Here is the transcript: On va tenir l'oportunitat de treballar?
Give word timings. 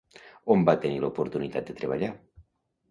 On 0.55 0.63
va 0.69 0.75
tenir 0.87 0.97
l'oportunitat 1.05 1.69
de 1.71 1.79
treballar? 1.83 2.13